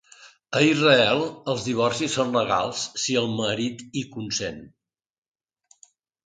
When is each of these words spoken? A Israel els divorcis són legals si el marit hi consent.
A 0.59 0.59
Israel 0.67 1.19
els 1.53 1.65
divorcis 1.67 2.15
són 2.19 2.33
legals 2.37 2.81
si 3.03 3.19
el 3.21 3.29
marit 3.43 3.85
hi 4.01 4.05
consent. 4.17 4.59